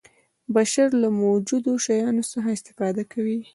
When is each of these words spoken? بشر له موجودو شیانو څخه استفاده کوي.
بشر 0.55 0.87
له 1.01 1.09
موجودو 1.23 1.71
شیانو 1.85 2.23
څخه 2.31 2.49
استفاده 2.57 3.03
کوي. 3.13 3.39